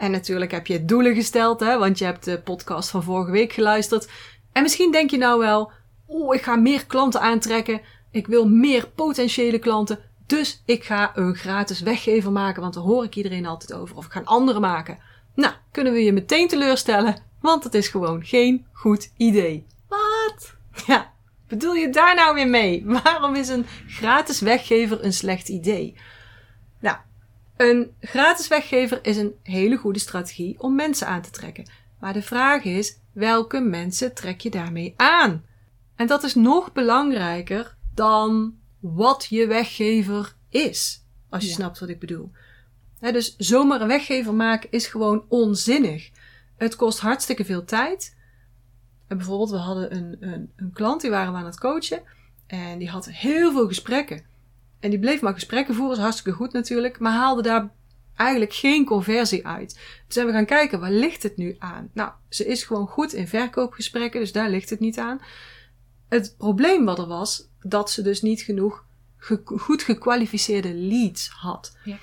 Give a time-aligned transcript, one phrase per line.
[0.00, 3.52] En natuurlijk heb je doelen gesteld, hè, want je hebt de podcast van vorige week
[3.52, 4.08] geluisterd.
[4.52, 5.72] En misschien denk je nou wel,
[6.08, 7.80] oeh, ik ga meer klanten aantrekken.
[8.10, 9.98] Ik wil meer potentiële klanten.
[10.26, 13.96] Dus ik ga een gratis weggever maken, want daar hoor ik iedereen altijd over.
[13.96, 14.98] Of ik ga een andere maken.
[15.34, 19.66] Nou, kunnen we je meteen teleurstellen, want het is gewoon geen goed idee.
[19.88, 20.54] Wat?
[20.86, 21.12] Ja,
[21.48, 22.82] bedoel je daar nou weer mee?
[23.02, 25.96] Waarom is een gratis weggever een slecht idee?
[26.80, 26.96] Nou,
[27.60, 31.68] een gratis weggever is een hele goede strategie om mensen aan te trekken.
[32.00, 35.44] Maar de vraag is, welke mensen trek je daarmee aan?
[35.96, 41.04] En dat is nog belangrijker dan wat je weggever is.
[41.28, 41.54] Als je Ja.
[41.54, 42.30] snapt wat ik bedoel.
[43.00, 46.10] Dus zomaar een weggever maken is gewoon onzinnig.
[46.56, 48.16] Het kost hartstikke veel tijd.
[49.08, 52.02] En bijvoorbeeld, we hadden een, een, een klant, die waren we aan het coachen.
[52.46, 54.24] En die had heel veel gesprekken.
[54.80, 56.98] En die bleef maar gesprekken voeren, is hartstikke goed natuurlijk.
[56.98, 57.70] Maar haalde daar
[58.16, 59.74] eigenlijk geen conversie uit.
[59.74, 61.90] Toen zijn we gaan kijken, waar ligt het nu aan?
[61.94, 65.20] Nou, ze is gewoon goed in verkoopgesprekken, dus daar ligt het niet aan.
[66.08, 68.84] Het probleem wat er was, dat ze dus niet genoeg
[69.16, 71.76] ge- goed gekwalificeerde leads had.
[71.84, 71.98] Ja.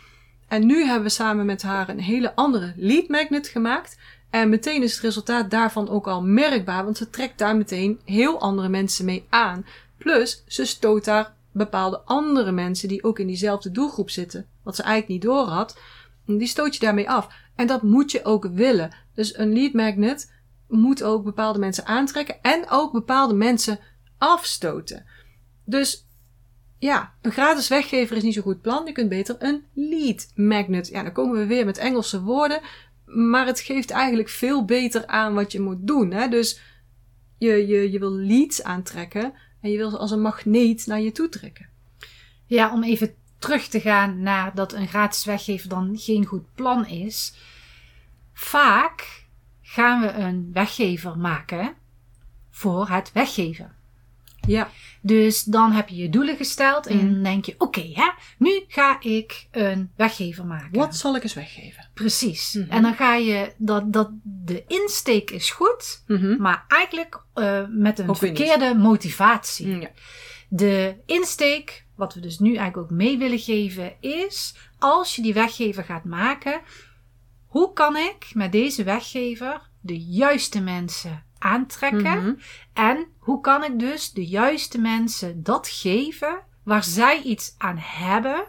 [0.48, 3.98] En nu hebben we samen met haar een hele andere lead magnet gemaakt.
[4.30, 8.40] En meteen is het resultaat daarvan ook al merkbaar, want ze trekt daar meteen heel
[8.40, 9.66] andere mensen mee aan.
[9.98, 14.82] Plus, ze stoot daar bepaalde andere mensen die ook in diezelfde doelgroep zitten, wat ze
[14.82, 15.78] eigenlijk niet door had,
[16.26, 17.28] die stoot je daarmee af.
[17.56, 18.96] En dat moet je ook willen.
[19.14, 20.34] Dus een lead magnet
[20.68, 23.80] moet ook bepaalde mensen aantrekken en ook bepaalde mensen
[24.18, 25.06] afstoten.
[25.66, 26.08] Dus
[26.80, 28.86] ja, een gratis weggever is niet zo'n goed plan.
[28.86, 30.88] Je kunt beter een lead magnet.
[30.88, 32.60] Ja, dan komen we weer met Engelse woorden.
[33.06, 36.12] Maar het geeft eigenlijk veel beter aan wat je moet doen.
[36.12, 36.28] Hè?
[36.28, 36.62] Dus
[37.38, 41.12] je, je, je wil leads aantrekken en je wil ze als een magneet naar je
[41.12, 41.70] toe trekken.
[42.46, 46.86] Ja, om even terug te gaan naar dat een gratis weggever dan geen goed plan
[46.86, 47.34] is.
[48.34, 49.26] Vaak
[49.62, 51.76] gaan we een weggever maken
[52.50, 53.76] voor het weggeven.
[54.48, 54.70] Ja,
[55.02, 57.14] Dus dan heb je je doelen gesteld en Mhm.
[57.14, 60.80] dan denk je: oké, hè, nu ga ik een weggever maken.
[60.80, 61.90] wat zal ik eens weggeven?
[61.94, 62.54] Precies.
[62.54, 62.70] Mhm.
[62.72, 66.42] En dan ga je dat, dat de insteek is goed, Mhm.
[66.42, 69.68] maar eigenlijk eh, met een Ook verkeerde motivatie.
[69.80, 69.90] Ja.
[70.50, 75.34] De insteek, wat we dus nu eigenlijk ook mee willen geven, is als je die
[75.34, 76.62] weggever gaat maken,
[77.48, 82.20] hoe kan ik met deze weggever de juiste mensen aantrekken?
[82.20, 82.34] Mhm.
[82.74, 88.46] En hoe kan ik dus de juiste mensen dat geven waar zij iets aan hebben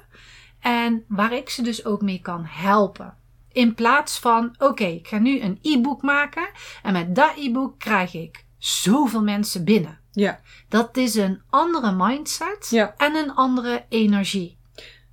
[0.60, 3.16] en waar ik ze dus ook mee kan helpen?
[3.52, 6.48] In plaats van, oké, ik ga nu een e-book maken
[6.82, 9.98] en met dat e-book krijg ik zoveel mensen binnen.
[10.12, 10.40] Ja.
[10.68, 12.94] Dat is een andere mindset Ja.
[12.96, 14.58] en een andere energie.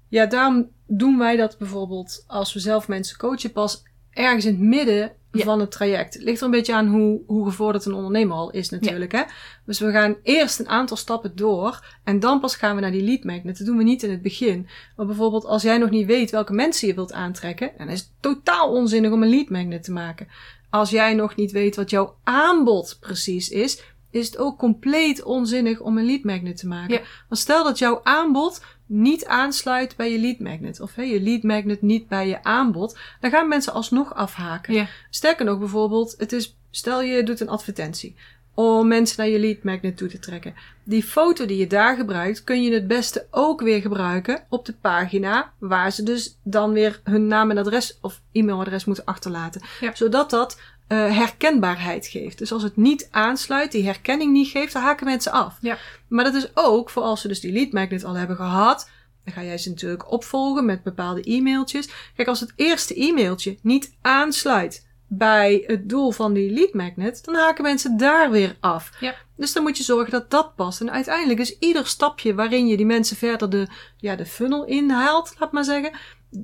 [0.10, 4.62] Ja, daarom doen wij dat bijvoorbeeld als we zelf mensen coachen pas ergens in het
[4.62, 5.44] midden Ja.
[5.44, 6.14] van het traject.
[6.14, 9.12] Het ligt er een beetje aan hoe, hoe gevorderd een ondernemer al is natuurlijk.
[9.12, 9.22] Hè?
[9.66, 13.04] Dus we gaan eerst een aantal stappen door en dan pas gaan we naar die
[13.04, 13.58] lead magnet.
[13.58, 14.68] Dat doen we niet in het begin.
[14.96, 18.10] Maar bijvoorbeeld als jij nog niet weet welke mensen je wilt aantrekken, dan is het
[18.20, 20.28] totaal onzinnig om een lead magnet te maken.
[20.70, 23.82] Als jij nog niet weet wat jouw aanbod precies is,
[24.12, 26.94] is het ook compleet onzinnig om een lead magnet te maken.
[26.94, 27.02] Ja.
[27.30, 31.44] Want stel dat jouw aanbod niet aansluit bij je lead magnet, of hè, je lead
[31.44, 34.74] magnet niet bij je aanbod, dan gaan mensen alsnog afhaken.
[34.74, 34.88] Ja.
[35.10, 38.16] Sterker nog, bijvoorbeeld, het is, stel je doet een advertentie
[38.56, 40.54] om mensen naar je lead magnet toe te trekken.
[40.84, 44.74] Die foto die je daar gebruikt, kun je het beste ook weer gebruiken op de
[44.74, 49.62] pagina waar ze dus dan weer hun naam en adres of e-mailadres moeten achterlaten.
[49.80, 49.96] Ja.
[49.96, 52.38] Zodat dat eh, herkenbaarheid geeft.
[52.38, 55.58] Dus als het niet aansluit, die herkenning niet geeft, dan haken mensen af.
[55.62, 55.78] Ja.
[56.08, 58.90] Maar dat is ook voor als ze dus die lead magnet al hebben gehad.
[59.24, 61.90] Dan ga jij ze natuurlijk opvolgen met bepaalde e-mailtjes.
[62.16, 67.36] Kijk, als het eerste e-mailtje niet aansluit bij het doel van die lead magnet, dan
[67.36, 68.92] haken mensen daar weer af.
[69.00, 69.16] Ja.
[69.36, 70.82] Dus dan moet je zorgen dat dat past.
[70.82, 73.68] En uiteindelijk is ieder stapje waarin je die mensen verder de,
[73.98, 75.92] ja, de funnel inhaalt, laat maar zeggen,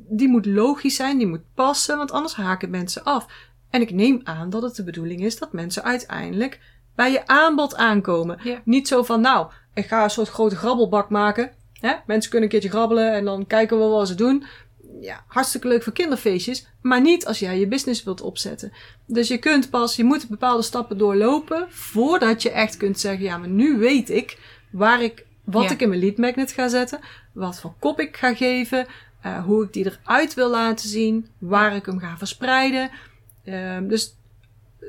[0.10, 3.28] die moet logisch zijn, die moet passen, want anders haken mensen af.
[3.72, 6.60] En ik neem aan dat het de bedoeling is dat mensen uiteindelijk
[6.96, 8.40] bij je aanbod aankomen.
[8.44, 8.62] Ja.
[8.66, 11.52] Niet zo van, nou, ik ga een soort grote grabbelbak maken.
[11.80, 11.94] Hè?
[12.06, 14.44] Mensen kunnen een keertje grabbelen en dan kijken we wat ze doen.
[15.02, 18.72] Ja, hartstikke leuk voor kinderfeestjes, maar niet als jij je business wilt opzetten.
[19.06, 23.38] Dus je kunt pas, je moet bepaalde stappen doorlopen voordat je echt kunt zeggen, ja,
[23.38, 24.38] maar nu weet ik
[24.72, 25.72] waar ik, wat Ja.
[25.72, 27.00] ik in mijn lead magnet ga zetten,
[27.34, 28.88] wat voor kop ik ga geven,
[29.22, 32.90] eh, hoe ik die eruit wil laten zien, waar ik hem ga verspreiden.
[33.44, 34.16] Ehm, dus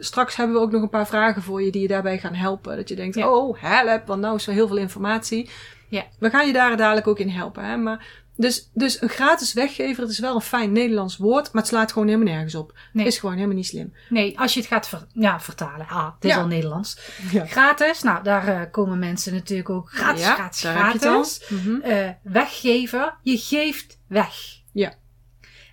[0.01, 2.77] straks hebben we ook nog een paar vragen voor je die je daarbij gaan helpen.
[2.77, 3.29] Dat je denkt, Ja.
[3.31, 5.51] oh help, want nou is er heel veel informatie.
[5.89, 6.05] Ja.
[6.19, 7.65] We gaan je daar dadelijk ook in helpen.
[7.65, 7.77] Hè?
[7.77, 8.07] Maar,
[8.37, 11.93] dus, dus een gratis weggever, het is wel een fijn Nederlands woord, maar het slaat
[11.93, 12.75] gewoon helemaal nergens op.
[12.93, 13.07] Nee.
[13.07, 13.93] Is gewoon helemaal niet slim.
[14.09, 15.87] Nee, als je het gaat ver- ja, vertalen.
[15.89, 16.41] Ah, het is Ja.
[16.41, 16.99] al Nederlands.
[17.31, 17.47] Ja.
[17.47, 18.03] Gratis.
[18.03, 21.43] Nou, daar eh, komen mensen natuurlijk ook gratis, gratis, gratis.
[21.49, 21.81] Mhm.
[21.81, 23.15] Eh, weggeven.
[23.23, 24.35] Je geeft weg.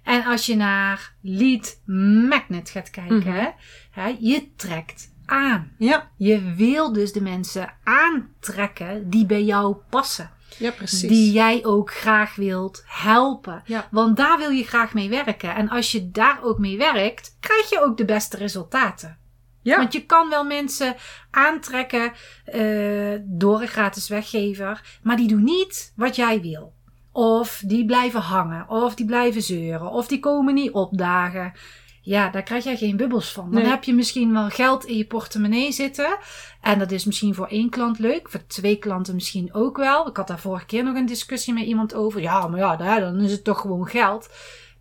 [0.10, 1.82] En als je naar lead
[2.30, 3.30] magnet gaat kijken, Mhm.
[3.32, 3.48] hè,
[3.92, 5.72] hè, je trekt aan.
[5.78, 10.30] Ja, Je wil dus de mensen aantrekken die bij jou passen.
[10.58, 11.10] ja, precies.
[11.10, 13.62] Die jij ook graag wilt helpen.
[13.66, 13.88] Ja.
[13.92, 15.56] Want daar wil je graag mee werken.
[15.56, 19.18] En als je daar ook mee werkt, krijg je ook de beste resultaten.
[19.62, 19.78] Ja.
[19.78, 20.96] Want je kan wel mensen
[21.32, 22.12] aantrekken
[22.46, 26.74] eh, door een gratis weggever, maar die doen niet wat jij wil.
[27.22, 31.54] Of die blijven hangen, of die blijven zeuren, of die komen niet opdagen.
[32.02, 33.52] Ja, daar krijg jij geen bubbels van.
[33.52, 33.70] Dan Nee.
[33.72, 36.18] heb je misschien wel geld in je portemonnee zitten.
[36.62, 40.08] En dat is misschien voor één klant leuk, voor twee klanten misschien ook wel.
[40.08, 42.22] Ik had daar vorige keer nog een discussie met iemand over.
[42.22, 44.30] Ja, maar ja, dan is het toch gewoon geld.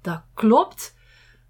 [0.02, 0.94] Dat klopt.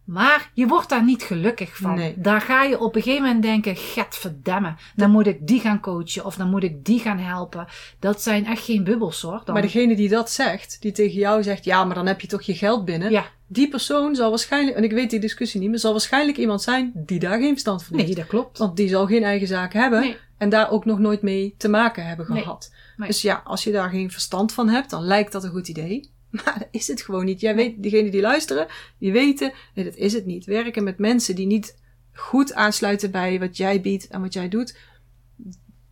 [0.08, 1.94] Maar je wordt daar niet gelukkig van.
[1.94, 2.14] Nee.
[2.16, 3.76] Daar ga je op een gegeven moment denken:
[4.10, 4.76] verdemmen.
[4.96, 7.66] Dan moet ik die gaan coachen of dan moet ik die gaan helpen.
[7.98, 9.40] Dat zijn echt geen bubbels hoor.
[9.44, 12.26] Dan, Maar degene die dat zegt, die tegen jou zegt, ja, maar dan heb je
[12.26, 13.10] toch je geld binnen.
[13.10, 16.62] Ja, Die persoon zal waarschijnlijk, en ik weet die discussie niet, maar zal waarschijnlijk iemand
[16.62, 18.06] zijn die daar geen verstand van heeft.
[18.06, 18.58] nee, dat klopt.
[18.58, 20.16] Want die zal geen eigen zaak hebben Nee.
[20.38, 22.72] en daar ook nog nooit mee te maken hebben gehad.
[22.96, 23.08] Nee.
[23.08, 26.10] Dus ja, als je daar geen verstand van hebt, dan lijkt dat een goed idee.
[26.44, 27.40] Maar dat is het gewoon niet.
[27.40, 28.66] Jij weet, diegenen die luisteren,
[28.98, 30.44] die weten, nee, dat is het niet.
[30.44, 31.76] Werken met mensen die niet
[32.12, 34.76] goed aansluiten bij wat jij biedt en wat jij doet,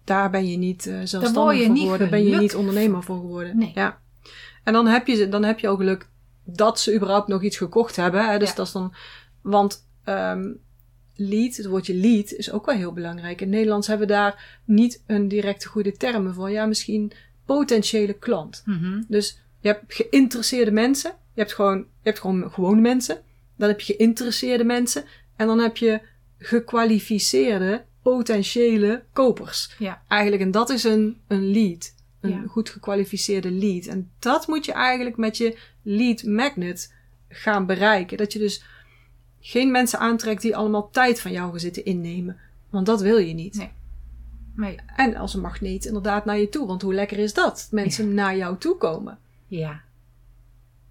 [0.05, 2.11] daar ben je niet eh zelfstandig je voor geworden.
[2.11, 3.59] Ben je niet ondernemer voor geworden.
[3.59, 3.73] Nee.
[3.75, 4.01] Ja.
[4.65, 6.09] En dan heb, je, dan heb je al geluk
[6.45, 8.31] dat ze überhaupt nog iets gekocht hebben.
[8.31, 8.39] Hè?
[8.39, 8.55] Dus Ja.
[8.55, 8.95] dat is dan,
[9.43, 10.53] want ehm
[11.17, 13.41] lead, het woordje lead is ook wel heel belangrijk.
[13.41, 16.51] In Nederlands hebben we daar niet een directe goede termen voor.
[16.51, 17.13] Ja, misschien
[17.45, 18.63] potentiële klant.
[18.65, 19.03] Mhm.
[19.09, 21.11] Dus je hebt geïnteresseerde mensen.
[21.35, 23.19] Je hebt gewoon, je hebt gewoon gewone mensen.
[23.57, 25.05] Dan heb je geïnteresseerde mensen.
[25.37, 26.01] En dan heb je
[26.39, 29.75] gekwalificeerde potentiële kopers.
[29.79, 30.03] Ja.
[30.09, 31.95] Eigenlijk, en dat is een, een lead.
[32.21, 32.43] Een Ja.
[32.47, 33.87] goed gekwalificeerde lead.
[33.87, 36.95] En dat moet je eigenlijk met je lead magnet
[37.29, 38.17] gaan bereiken.
[38.17, 38.65] Dat je dus
[39.41, 42.37] geen mensen aantrekt die allemaal tijd van jou gaan zitten innemen.
[42.71, 43.55] Want dat wil je niet.
[43.57, 43.73] Nee.
[44.55, 44.77] Nee.
[44.97, 46.67] En als een magneet inderdaad naar je toe.
[46.67, 47.69] Want hoe lekker is dat?
[47.71, 49.19] Mensen naar jou toe komen.
[49.47, 49.81] Ja.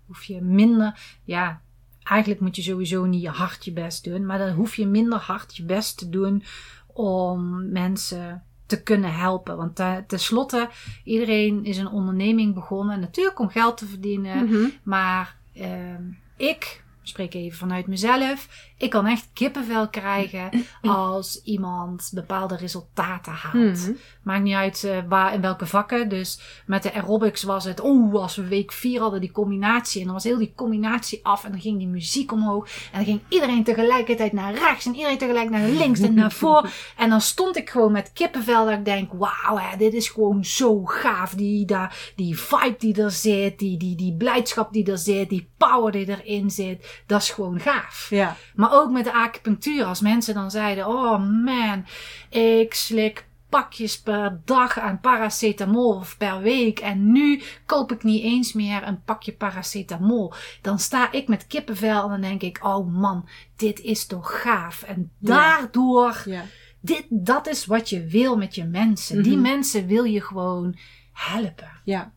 [0.05, 1.61] Hoef je minder, ja,
[2.03, 5.19] eigenlijk moet je sowieso niet je hard je best doen, maar dan hoef je minder
[5.19, 6.43] hard je best te doen
[6.87, 9.57] om mensen te kunnen helpen.
[9.57, 10.69] Want uh, tenslotte,
[11.03, 14.67] iedereen is een onderneming begonnen, natuurlijk om geld te verdienen, Mhm.
[14.83, 16.03] maar ehm
[16.37, 18.47] ik spreek even vanuit mezelf.
[18.77, 20.49] Ik kan echt kippenvel krijgen
[20.81, 23.87] als iemand bepaalde resultaten haalt.
[23.87, 23.91] Mhm.
[24.23, 26.09] Maakt niet uit eh, waar, in welke vakken.
[26.09, 29.99] Dus met de aerobics was het, oh, als we week 4 hadden die combinatie.
[29.99, 32.67] En dan was heel die combinatie af en dan ging die muziek omhoog.
[32.67, 36.69] En dan ging iedereen tegelijkertijd naar rechts en iedereen tegelijk naar links en naar voren.
[36.97, 40.45] En dan stond ik gewoon met kippenvel dat ik denk, wauw, hè, dit is gewoon
[40.45, 41.33] zo gaaf.
[41.33, 45.49] Die, daar, die vibe die er zit, die, die, die blijdschap die er zit, die
[45.57, 46.94] power die erin zit.
[47.05, 48.07] Dat is gewoon gaaf.
[48.09, 48.35] Ja.
[48.55, 51.85] Maar ook met de acupunctuur, als mensen dan zeiden: Oh man,
[52.29, 56.79] ik slik pakjes per dag aan paracetamol of per week.
[56.79, 60.33] En nu koop ik niet eens meer een pakje paracetamol.
[60.61, 64.83] Dan sta ik met kippenvel en dan denk ik: Oh man, dit is toch gaaf.
[64.83, 66.43] En daardoor, Ja.
[66.79, 69.23] dit, dat is wat je wil met je mensen.
[69.23, 69.41] Die Mhm.
[69.41, 70.75] mensen wil je gewoon
[71.13, 71.71] helpen.
[71.83, 72.11] Ja.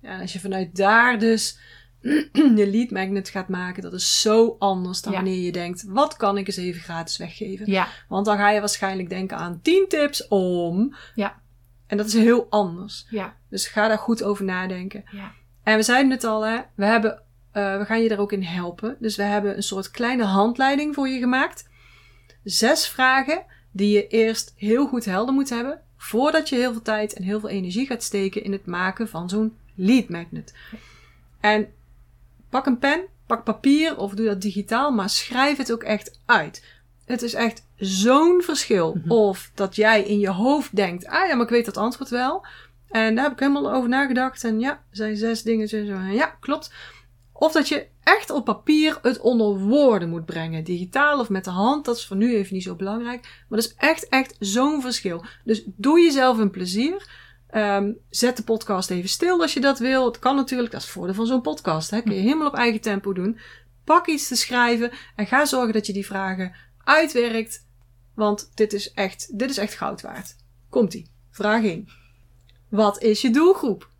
[0.00, 0.08] ja.
[0.10, 1.58] En als je vanuit daar dus
[2.60, 5.18] je lead magnet gaat maken, dat is zo anders dan Ja.
[5.18, 7.70] wanneer je denkt, wat kan ik eens even gratis weggeven?
[7.70, 10.94] Ja, Want dan ga je waarschijnlijk denken aan 10 tips om.
[11.14, 11.40] Ja.
[11.86, 13.06] En dat is heel anders.
[13.10, 15.04] ja, Dus ga daar goed over nadenken.
[15.10, 15.32] ja.
[15.62, 17.22] En we zeiden het al, hè, we, hebben,
[17.52, 18.96] eh, we gaan je daar ook in helpen.
[19.00, 21.68] Dus we hebben een soort kleine handleiding voor je gemaakt.
[22.44, 25.80] zes vragen die je eerst heel goed helder moet hebben.
[25.96, 29.28] Voordat je heel veel tijd en heel veel energie gaat steken in het maken van
[29.28, 30.54] zo'n lead magnet.
[31.40, 31.68] En
[32.56, 36.64] pak een pen, pak papier of doe dat digitaal, maar schrijf het ook echt uit.
[37.04, 38.96] Het is echt zo'n verschil.
[39.08, 42.46] Of dat jij in je hoofd denkt, ah ja, maar ik weet dat antwoord wel.
[42.88, 44.44] En daar heb ik helemaal over nagedacht.
[44.44, 45.68] En ja, zijn zes dingen.
[45.68, 45.98] Zo, zo.
[46.00, 46.72] Ja, klopt.
[47.32, 50.64] Of dat je echt op papier het onder woorden moet brengen.
[50.64, 51.84] Digitaal of met de hand.
[51.84, 53.44] Dat is voor nu even niet zo belangrijk.
[53.48, 55.24] Maar dat is echt, echt zo'n verschil.
[55.44, 57.08] Dus doe jezelf een plezier.
[57.50, 60.06] Ehm, zet de podcast even stil als je dat wil.
[60.06, 60.70] Het kan natuurlijk.
[60.70, 61.90] Dat is het voordeel van zo'n podcast.
[61.90, 62.02] Hè.
[62.02, 63.38] Kun je helemaal op eigen tempo doen.
[63.84, 64.90] Pak iets te schrijven.
[65.16, 67.66] En ga zorgen dat je die vragen uitwerkt.
[68.14, 70.36] Want dit is echt, dit is echt goud waard.
[70.68, 71.10] Komt-ie.
[71.30, 71.88] Vraag 1.
[72.68, 73.90] Wat is je doelgroep?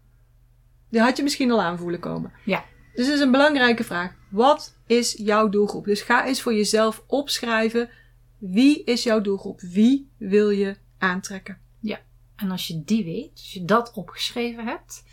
[0.90, 2.32] Die had je misschien al aanvoelen komen.
[2.44, 2.64] Ja.
[2.94, 4.14] Dus het is een belangrijke vraag.
[4.30, 5.84] Wat is jouw doelgroep?
[5.84, 7.90] Dus ga eens voor jezelf opschrijven.
[8.38, 9.60] Wie is jouw doelgroep?
[9.60, 11.58] Wie wil je aantrekken?
[12.36, 15.04] En als je die weet, als je dat opgeschreven hebt,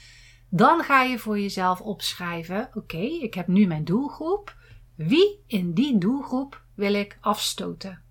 [0.49, 4.57] dan ga je voor jezelf opschrijven: oké, ik heb nu mijn doelgroep.
[4.95, 8.01] Wie in die doelgroep wil ik afstoten?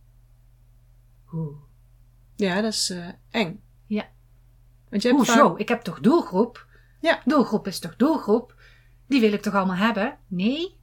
[1.25, 1.55] Hoe?
[2.37, 3.63] Ja, dat is eh, eng.
[3.87, 4.09] Ja.
[4.91, 5.49] Want je hebt Hoezo?
[5.49, 6.67] vaak- Ik heb toch doelgroep?
[7.01, 7.23] Ja.
[7.25, 8.61] Doelgroep is toch doelgroep?
[9.07, 10.19] Die wil ik toch allemaal hebben?
[10.27, 10.81] Nee.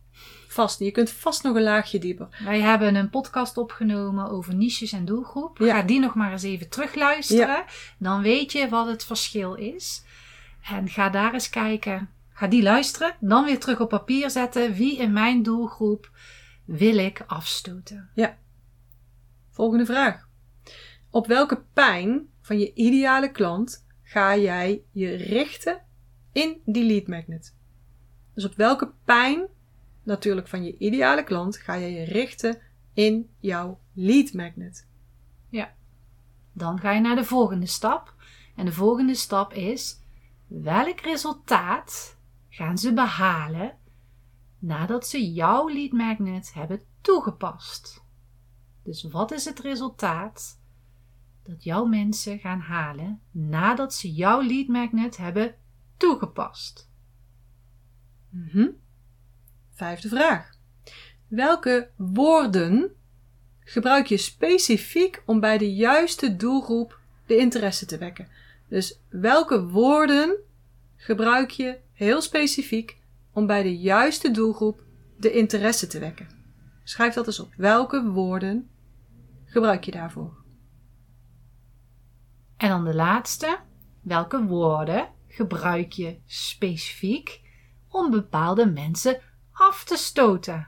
[0.59, 0.87] Vast niet.
[0.87, 2.27] Je kunt vast nog een laagje dieper.
[2.43, 5.57] Wij hebben een podcast opgenomen over niches en doelgroep.
[5.57, 5.75] Ja.
[5.75, 7.63] Ga die nog maar eens even terugluisteren.
[7.97, 10.03] Dan weet je wat het verschil is.
[10.63, 12.09] En ga daar eens kijken.
[12.33, 13.15] Ga die luisteren.
[13.19, 14.73] Dan weer terug op papier zetten.
[14.73, 16.11] Wie in mijn doelgroep
[16.65, 18.09] wil ik afstoten?
[19.51, 20.27] Volgende vraag.
[21.09, 25.81] Op welke pijn van je ideale klant ga jij je richten
[26.31, 27.55] in die lead magnet?
[28.33, 29.47] Dus op welke pijn,
[30.09, 32.61] natuurlijk van je ideale klant, ga jij je richten
[32.93, 34.87] in jouw lead magnet?
[36.53, 38.13] Dan ga je naar de volgende stap.
[38.55, 39.99] En de volgende stap is:
[40.47, 42.17] welk resultaat
[42.49, 43.77] gaan ze behalen
[44.59, 48.03] nadat ze jouw lead magnet hebben toegepast?
[48.83, 50.61] Dus wat is het resultaat
[51.43, 55.55] dat jouw mensen gaan halen nadat ze jouw lead magnet hebben
[55.97, 56.91] toegepast?
[58.29, 58.67] Mhm.
[59.79, 60.49] Vijfde vraag.
[61.27, 62.95] Welke woorden
[63.59, 68.27] gebruik je specifiek om bij de juiste doelgroep de interesse te wekken?
[68.67, 70.37] Dus welke woorden
[70.95, 72.97] gebruik je heel specifiek
[73.33, 74.83] om bij de juiste doelgroep
[75.17, 76.27] de interesse te wekken?
[76.83, 77.53] Schrijf dat eens op.
[77.57, 78.69] Welke woorden
[79.45, 80.33] gebruik je daarvoor?
[82.57, 83.59] En dan de laatste.
[84.01, 87.41] Welke woorden gebruik je specifiek
[87.87, 89.21] om bepaalde mensen
[89.59, 90.67] af te stoten?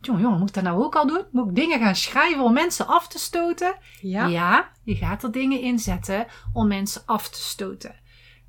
[0.00, 1.24] Jongen, jongen, moet ik dat nou ook al doen?
[1.30, 3.76] Moet ik dingen gaan schrijven om mensen af te stoten?
[4.00, 4.70] Ja.
[4.82, 7.94] je gaat er dingen in zetten om mensen af te stoten.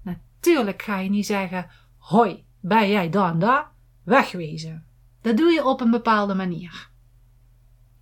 [0.01, 3.71] Natuurlijk ga je niet zeggen: Hoi, ben jij dan daar?
[4.03, 4.85] Wegwezen.
[5.21, 6.89] Dat doe je op een bepaalde manier.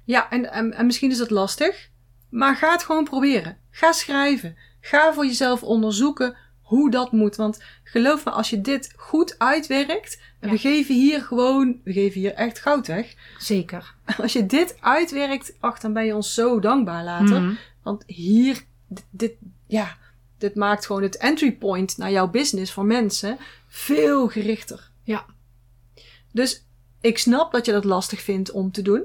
[0.04, 1.90] Ja, en, en, en misschien is dat lastig,
[2.30, 3.58] maar ga het gewoon proberen.
[3.70, 4.58] Ga schrijven.
[4.80, 6.38] Ga voor jezelf onderzoeken
[6.72, 7.36] hoe dat moet.
[7.36, 10.54] Want geloof me, als je dit goed uitwerkt, en Ja.
[10.54, 13.16] we geven hier gewoon, we geven hier echt goud weg.
[13.38, 13.96] Zeker.
[14.22, 17.42] Als je dit uitwerkt, ach, dan ben je ons zo dankbaar later.
[17.42, 17.54] Mhm.
[17.84, 19.34] Want hier, dit, dit,
[19.68, 19.98] ja,
[20.38, 23.38] dit maakt gewoon het entry point naar jouw business voor mensen
[23.68, 24.90] veel gerichter.
[25.04, 25.26] Ja.
[26.32, 26.66] Dus
[27.02, 29.04] ik snap dat je dat lastig vindt om te doen.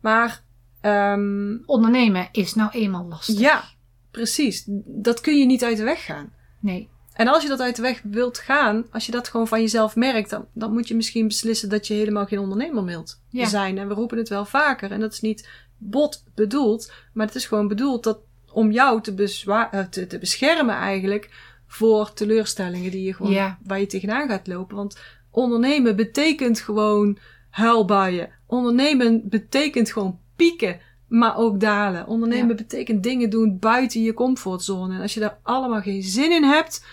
[0.00, 0.42] Maar
[0.80, 3.38] ehm, Ondernemen is nou eenmaal lastig.
[3.38, 3.64] ja,
[4.10, 4.62] precies.
[4.84, 6.32] Dat kun je niet uit de weg gaan.
[6.60, 6.88] Nee.
[7.12, 9.96] En als je dat uit de weg wilt gaan, als je dat gewoon van jezelf
[9.96, 13.46] merkt, dan, dan moet je misschien beslissen dat je helemaal geen ondernemer wilt Ja.
[13.48, 13.78] zijn.
[13.78, 14.90] En we roepen het wel vaker.
[14.92, 15.48] En dat is niet
[15.78, 18.18] bot bedoeld, maar het is gewoon bedoeld dat,
[18.52, 21.30] om jou te, eh, te, te beschermen eigenlijk
[21.66, 23.58] voor teleurstellingen die je gewoon, Ja.
[23.64, 24.76] waar je tegenaan gaat lopen.
[24.76, 24.98] Want
[25.30, 27.18] ondernemen betekent gewoon
[27.50, 28.30] huilbuien.
[28.46, 32.06] Ondernemen betekent gewoon pieken, maar ook dalen.
[32.06, 32.54] Ondernemen Ja.
[32.54, 34.94] betekent dingen doen buiten je comfortzone.
[34.94, 36.86] En als je daar allemaal geen zin in hebt,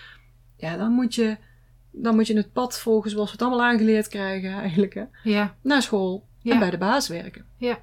[0.58, 1.38] ja, dan moet je,
[1.92, 4.94] dan moet je het pad volgen zoals we het allemaal aangeleerd krijgen eigenlijk.
[4.94, 5.04] Hè?
[5.24, 5.56] Ja.
[5.62, 7.46] Naar school en bij de baas werken.
[7.58, 7.80] Ja.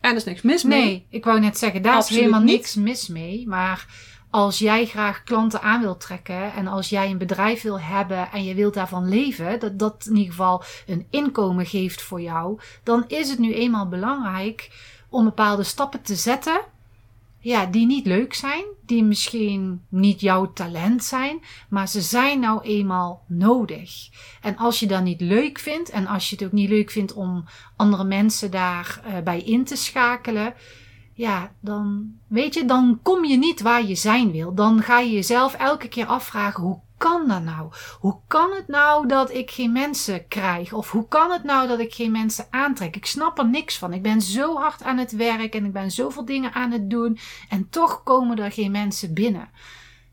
[0.00, 0.84] En er is niks mis mee.
[0.84, 2.56] Nee, ik wou net zeggen, daar Absoluut is helemaal niet.
[2.56, 3.48] niks mis mee.
[3.48, 3.86] Maar
[4.30, 8.44] als jij graag klanten aan wilt trekken en als jij een bedrijf wil hebben en
[8.44, 13.04] je wilt daarvan leven, dat dat in ieder geval een inkomen geeft voor jou, dan
[13.08, 14.70] is het nu eenmaal belangrijk
[15.14, 16.60] om bepaalde stappen te zetten
[17.44, 22.62] ja, die niet leuk zijn, die misschien niet jouw talent zijn, maar ze zijn nou
[22.62, 24.08] eenmaal nodig.
[24.40, 27.12] En als je dat niet leuk vindt en als je het ook niet leuk vindt
[27.12, 27.44] om
[27.76, 30.54] andere mensen daarbij bij in te schakelen,
[31.12, 34.54] ja, dan weet je, dan kom je niet waar je zijn wil.
[34.54, 37.72] Dan ga je jezelf elke keer afvragen: hoe kan dat nou?
[38.00, 40.72] Hoe kan het nou dat ik geen mensen krijg?
[40.72, 42.96] Of hoe kan het nou dat ik geen mensen aantrek?
[42.96, 43.92] Ik snap er niks van.
[43.92, 47.18] Ik ben zo hard aan het werk en ik ben zoveel dingen aan het doen
[47.48, 49.48] en toch komen er geen mensen binnen.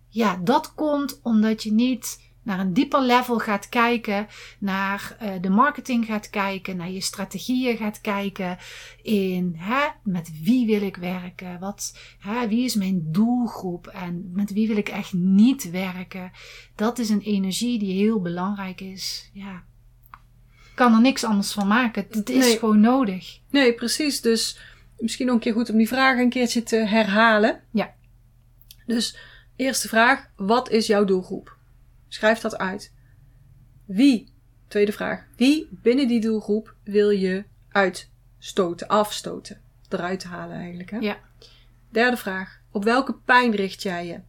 [0.08, 4.28] Ja, dat komt omdat je niet naar een dieper level gaat kijken,
[4.60, 8.58] naar uh, de marketing gaat kijken, naar je strategieën gaat kijken,
[9.02, 14.54] in hè, met wie wil ik werken, wat, hè, wie is mijn doelgroep en met
[14.54, 16.32] wie wil ik echt niet werken.
[16.76, 19.30] Dat is een energie die heel belangrijk is.
[19.34, 19.64] Ja,
[20.76, 22.06] kan er niks anders van maken.
[22.10, 22.58] Het is nee.
[22.58, 23.40] gewoon nodig.
[23.50, 24.22] Nee, precies.
[24.22, 24.60] Dus
[24.98, 27.62] misschien nog een keer goed om die vraag een keertje te herhalen.
[27.72, 27.94] Ja.
[28.86, 29.18] Dus
[29.56, 31.60] eerste vraag: wat is jouw doelgroep?
[32.14, 32.94] Schrijf dat uit.
[33.86, 34.34] Wie,
[34.68, 40.92] tweede vraag, wie binnen die doelgroep wil je uitstoten, afstoten, eruit halen eigenlijk?
[40.92, 40.98] Hè?
[40.98, 41.20] Ja.
[41.90, 44.20] Derde vraag, op welke pijn richt jij je?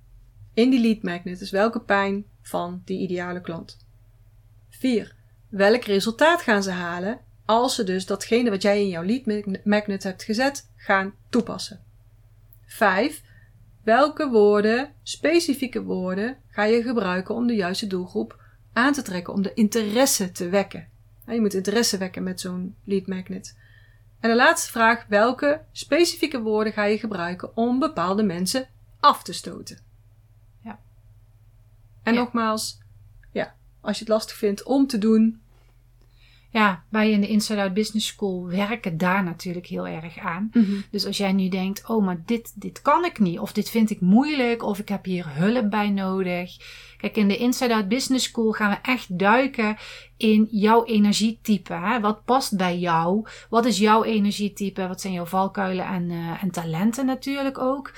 [0.55, 3.87] In die lead magnet, dus welke pijn van die ideale klant?
[4.69, 5.15] Vier,
[5.49, 10.03] welk resultaat gaan ze halen als ze dus datgene wat jij in jouw lead magnet
[10.03, 11.85] hebt gezet gaan toepassen?
[12.67, 13.23] Vijf,
[13.83, 18.41] Welke woorden, specifieke woorden, ga je gebruiken om de juiste doelgroep
[18.73, 20.89] aan te trekken, om de interesse te wekken?
[21.27, 23.59] Je moet interesse wekken met zo'n lead magnet.
[24.21, 28.69] En de laatste vraag, welke specifieke woorden ga je gebruiken om bepaalde mensen
[29.01, 29.79] af te stoten?
[30.65, 30.81] Ja.
[32.03, 32.79] En nogmaals,
[33.33, 35.42] ja, als je het lastig vindt om te doen,
[36.53, 40.51] ja, wij in de Inside Out Business School werken daar natuurlijk heel erg aan.
[40.53, 40.73] Mhm.
[40.91, 43.91] Dus als jij nu denkt, oh, maar dit, dit kan ik niet, of dit vind
[43.91, 46.57] ik moeilijk, of ik heb hier hulp bij nodig.
[46.97, 49.77] Kijk, in de Inside Out Business School gaan we echt duiken
[50.17, 51.73] in jouw energietype.
[51.73, 52.01] Hè?
[52.01, 53.27] Wat past bij jou?
[53.49, 54.89] Wat is jouw energietype?
[54.89, 57.93] Wat zijn jouw valkuilen en, uh, en talenten natuurlijk ook?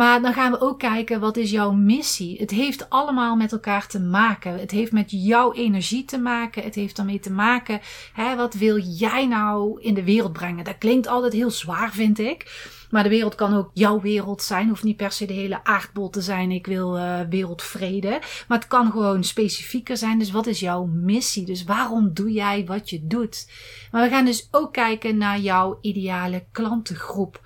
[0.00, 2.38] Maar dan gaan we ook kijken, wat is jouw missie?
[2.38, 4.60] Het heeft allemaal met elkaar te maken.
[4.60, 6.62] Het heeft met jouw energie te maken.
[6.62, 7.80] Het heeft ermee te maken,
[8.12, 10.64] hè, wat wil jij nou in de wereld brengen?
[10.64, 12.68] Dat klinkt altijd heel zwaar, vind ik.
[12.90, 14.68] Maar de wereld kan ook jouw wereld zijn.
[14.68, 16.50] Hoeft niet per se de hele aardbol te zijn.
[16.50, 18.20] Ik wil uh, wereldvrede.
[18.48, 20.18] Maar het kan gewoon specifieker zijn.
[20.18, 21.44] Dus wat is jouw missie?
[21.44, 23.50] Dus waarom doe jij wat je doet?
[23.90, 27.40] Maar we gaan dus ook kijken naar jouw ideale klantengroep.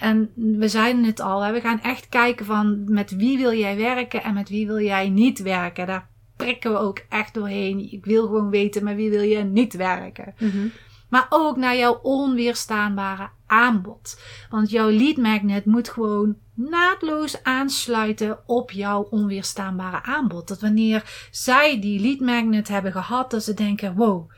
[0.00, 3.76] En we zeiden het al, hè, we gaan echt kijken van met wie wil jij
[3.76, 5.86] werken en met wie wil jij niet werken.
[5.86, 7.92] Daar prikken we ook echt doorheen.
[7.92, 10.34] Ik wil gewoon weten met wie wil je niet werken.
[10.38, 10.72] Mm
[11.08, 14.20] Maar ook naar jouw onweerstaanbare aanbod.
[14.50, 20.48] Want jouw lead magnet moet gewoon naadloos aansluiten op jouw onweerstaanbare aanbod.
[20.48, 24.30] Dat wanneer zij die lead magnet hebben gehad, dat ze denken: wow,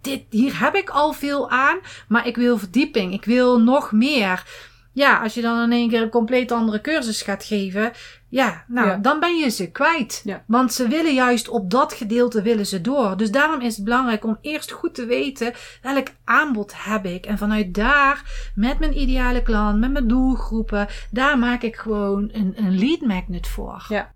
[0.00, 1.78] dit, hier heb ik al veel aan,
[2.08, 3.12] maar ik wil verdieping.
[3.12, 4.44] Ik wil nog meer
[4.92, 7.92] ja, als je dan in één keer een compleet andere cursus gaat geven,
[8.28, 10.20] ja, nou, dan ben je ze kwijt.
[10.24, 10.44] Ja.
[10.46, 13.16] Want ze willen juist op dat gedeelte willen ze door.
[13.16, 17.26] Dus daarom is het belangrijk om eerst goed te weten welk aanbod heb ik.
[17.26, 22.52] En vanuit daar, met mijn ideale klant, met mijn doelgroepen, daar maak ik gewoon een,
[22.56, 23.86] een lead magnet voor.
[23.88, 24.12] Ja.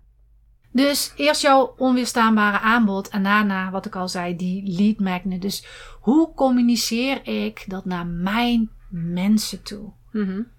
[0.71, 5.41] Dus eerst jouw onweerstaanbare aanbod en daarna, wat ik al zei, die lead magnet.
[5.41, 5.65] Dus
[5.99, 9.93] hoe communiceer ik dat naar mijn mensen toe?
[10.11, 10.51] Mm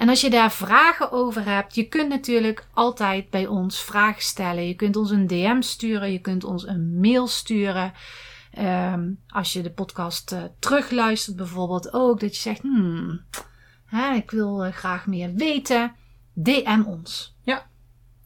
[0.00, 4.66] en als je daar vragen over hebt, je kunt natuurlijk altijd bij ons vragen stellen.
[4.66, 7.92] Je kunt ons een DM sturen, je kunt ons een mail sturen.
[8.58, 13.20] Um, als je de podcast uh, terugluistert bijvoorbeeld ook, dat je zegt, hmm,
[13.86, 15.94] hè, ik wil uh, graag meer weten.
[16.32, 17.36] DM ons.
[17.42, 17.66] Ja,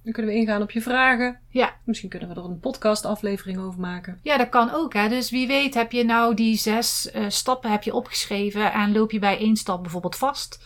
[0.03, 1.41] dan kunnen we ingaan op je vragen.
[1.49, 1.77] Ja.
[1.85, 4.19] Misschien kunnen we er een podcastaflevering over maken.
[4.23, 4.93] Ja, dat kan ook.
[4.93, 5.09] Hè.
[5.09, 9.11] Dus wie weet heb je nou die zes uh, stappen heb je opgeschreven en loop
[9.11, 10.59] je bij één stap bijvoorbeeld vast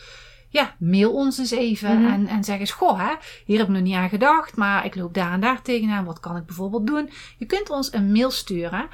[0.49, 2.13] ja, mail ons eens even Mhm.
[2.13, 4.95] en, en zeg eens, goh, hè, hier heb ik nog niet aan gedacht, maar ik
[4.95, 6.05] loop daar en daar tegenaan.
[6.05, 7.11] Wat kan ik bijvoorbeeld doen?
[7.39, 8.89] Je kunt ons een mail sturen.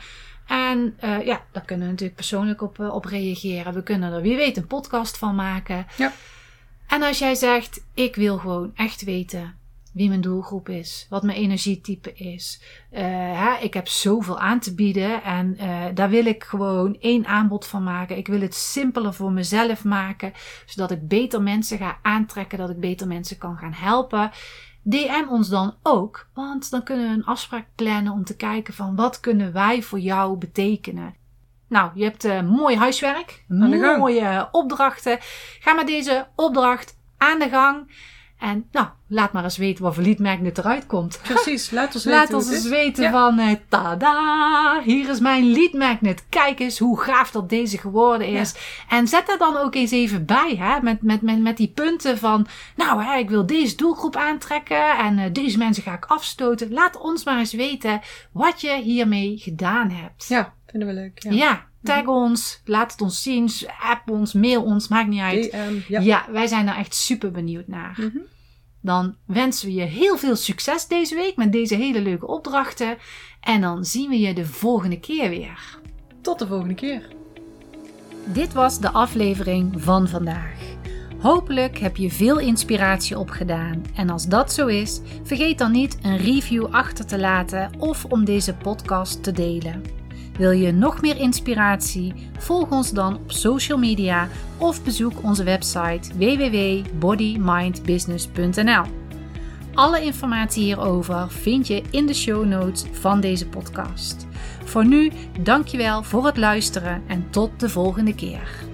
[0.46, 3.74] En eh, ja, daar kunnen we natuurlijk persoonlijk op, eh, op reageren.
[3.74, 5.86] We kunnen er wie weet een podcast van maken.
[5.96, 6.12] Ja.
[6.86, 9.54] En als jij zegt, ik wil gewoon echt weten
[9.94, 12.62] wie mijn doelgroep is, wat mijn energietype is.
[12.90, 13.02] Eh,
[13.40, 17.66] hè, ik heb zoveel aan te bieden en eh, daar wil ik gewoon één aanbod
[17.66, 18.16] van maken.
[18.16, 20.32] Ik wil het simpeler voor mezelf maken,
[20.66, 24.30] zodat ik beter mensen ga aantrekken, dat ik beter mensen kan gaan helpen.
[24.82, 28.96] DM ons dan ook, want dan kunnen we een afspraak plannen om te kijken van
[28.96, 31.14] wat kunnen wij voor jou betekenen.
[31.68, 35.18] Nou, je hebt uh, mooi huiswerk, mooie opdrachten.
[35.60, 37.90] Ga met deze opdracht aan de gang.
[38.44, 41.20] En nou, laat maar eens weten wat voor lead magnet eruit komt.
[41.28, 42.20] Precies, laat ons weten.
[42.20, 43.10] Laat ons eens weten Ja.
[43.10, 46.24] van, eh, tada, hier is mijn lead magnet.
[46.28, 48.54] Kijk eens hoe gaaf dat deze geworden is.
[48.88, 52.18] En zet er dan ook eens even bij, hè, met, met, met, met die punten
[52.18, 56.72] van, nou, hè, ik wil deze doelgroep aantrekken en eh, deze mensen ga ik afstoten.
[56.72, 58.00] Laat ons maar eens weten
[58.32, 60.26] wat je hiermee gedaan hebt.
[60.28, 61.22] Ja, vinden we leuk.
[61.22, 61.30] Ja.
[61.32, 65.50] Ja, tag ons, laat het ons zien, app ons, mail ons, maakt niet uit.
[65.50, 66.00] DM, ja.
[66.00, 67.94] Ja, wij zijn er echt super benieuwd naar.
[68.00, 68.18] Mhm.
[68.84, 72.96] Dan wensen we je heel veel succes deze week met deze hele leuke opdrachten.
[73.40, 75.78] En dan zien we je de volgende keer weer.
[76.20, 77.08] Tot de volgende keer.
[78.24, 80.58] Dit was de aflevering van vandaag.
[81.18, 83.84] Hopelijk heb je veel inspiratie opgedaan.
[83.94, 88.24] En als dat zo is, vergeet dan niet een review achter te laten of om
[88.24, 90.03] deze podcast te delen.
[90.38, 92.12] Wil je nog meer inspiratie?
[92.38, 98.84] Volg ons dan op social media of bezoek onze website www.bodymindbusiness.nl.
[99.74, 104.26] Alle informatie hierover vind je in de show notes van deze podcast.
[104.64, 108.72] Voor nu, dankjewel voor het luisteren en tot de volgende keer.